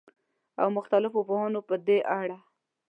او 0.61 0.67
مختلفو 0.77 1.19
پوهانو 1.27 1.59
په 1.69 1.75
دې 1.87 1.97
اړه 2.19 2.37